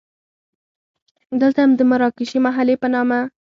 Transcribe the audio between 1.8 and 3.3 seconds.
مراکشي محلې په نامه.